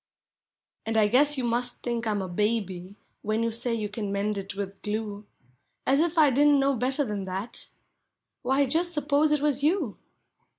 [0.83, 4.11] And I guess you must think I 'm a baby, when you say you can
[4.11, 5.27] mend it with glue:
[5.85, 7.67] As if I didn't know better than that!
[8.41, 9.99] Why, just suppose it was you?